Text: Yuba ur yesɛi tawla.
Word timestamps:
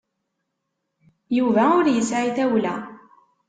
Yuba 1.37 1.63
ur 1.79 1.85
yesɛi 1.89 2.29
tawla. 2.35 2.75